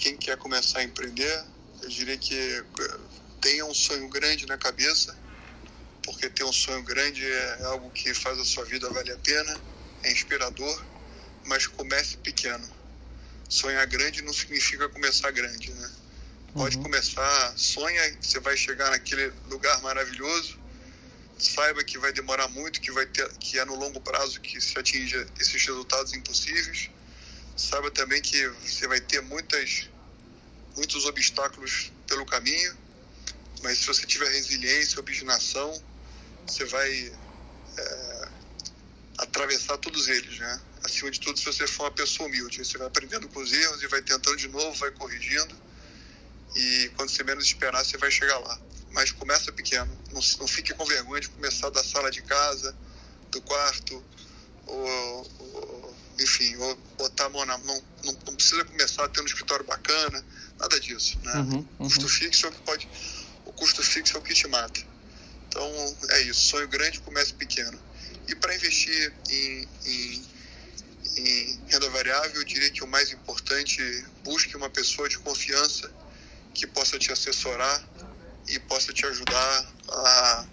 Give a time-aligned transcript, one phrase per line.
[0.00, 1.44] quem quer começar a empreender,
[1.82, 3.00] eu diria que eh,
[3.40, 5.16] tenha um sonho grande na cabeça,
[6.02, 9.60] porque ter um sonho grande é algo que faz a sua vida valer a pena,
[10.02, 10.86] é inspirador,
[11.44, 12.66] mas comece pequeno.
[13.48, 15.90] Sonhar grande não significa começar grande, né?
[16.54, 16.82] Pode uhum.
[16.82, 20.58] começar, sonha você vai chegar naquele lugar maravilhoso,
[21.38, 24.78] saiba que vai demorar muito, que vai ter, que é no longo prazo que se
[24.78, 26.89] atinja esses resultados impossíveis.
[27.70, 29.88] Saiba também que você vai ter muitas,
[30.74, 32.76] muitos obstáculos pelo caminho,
[33.62, 35.80] mas se você tiver resiliência, obstinação,
[36.44, 37.12] você vai
[37.78, 38.28] é,
[39.18, 40.60] atravessar todos eles, né?
[40.82, 43.80] Acima de tudo, se você for uma pessoa humilde, você vai aprendendo com os erros
[43.80, 45.56] e vai tentando de novo, vai corrigindo
[46.56, 48.60] e quando você menos esperar, você vai chegar lá.
[48.90, 52.74] Mas começa pequeno, não, não fique com vergonha de começar da sala de casa,
[53.30, 54.04] do quarto,
[56.20, 57.82] enfim, ou botar a mão na mão.
[58.04, 60.24] Não, não, precisa começar tendo um escritório bacana,
[60.58, 61.18] nada disso.
[61.22, 61.34] Né?
[61.34, 61.64] Uhum, uhum.
[61.88, 62.88] Custo fixo é o que pode.
[63.46, 64.80] O custo fixo é o que te mata.
[65.48, 67.78] Então é isso, sonho grande, comece pequeno.
[68.28, 70.22] E para investir em, em,
[71.16, 75.90] em renda variável, eu diria que o mais importante, busque uma pessoa de confiança
[76.54, 77.84] que possa te assessorar
[78.48, 80.46] e possa te ajudar a,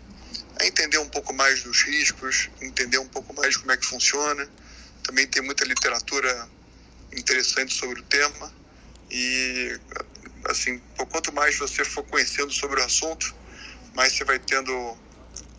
[0.59, 3.85] a entender um pouco mais dos riscos, entender um pouco mais de como é que
[3.85, 4.49] funciona.
[5.07, 6.49] Também tem muita literatura
[7.13, 8.53] interessante sobre o tema
[9.09, 9.79] e
[10.49, 13.33] assim, quanto mais você for conhecendo sobre o assunto,
[13.95, 14.97] mais você vai tendo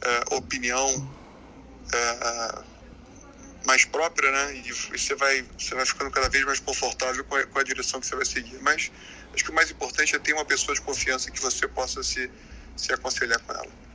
[0.03, 1.11] é, opinião
[1.95, 2.63] é,
[3.67, 4.57] mais própria, né?
[4.57, 8.01] E você vai, você vai ficando cada vez mais confortável com a, com a direção
[8.01, 8.59] que você vai seguir.
[8.61, 8.93] Mas
[9.33, 12.31] acho que o mais importante é ter uma pessoa de confiança que você possa se,
[12.77, 13.88] se aconselhar com ela.